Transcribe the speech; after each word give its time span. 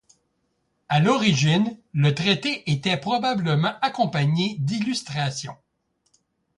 A 0.89 0.99
l’origine, 0.99 1.77
le 1.93 2.15
traité 2.15 2.71
était 2.71 2.97
probablement 2.97 3.75
accompagné 3.83 4.55
d’illustrations. 4.57 5.57